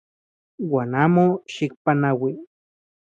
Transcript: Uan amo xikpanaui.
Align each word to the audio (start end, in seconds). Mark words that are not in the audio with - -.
Uan 0.71 0.91
amo 1.03 1.25
xikpanaui. 1.53 2.31